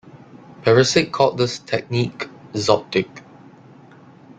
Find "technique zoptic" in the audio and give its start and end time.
1.59-3.21